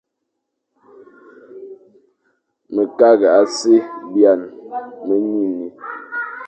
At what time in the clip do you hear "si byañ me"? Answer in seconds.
3.57-5.15